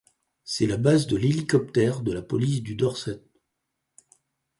C'est 0.43 0.65
la 0.65 0.77
base 0.77 1.05
de 1.05 1.15
l'hélicoptère 1.15 2.01
de 2.01 2.11
la 2.11 2.23
police 2.23 2.63
du 2.63 2.73
Dorset. 2.73 3.21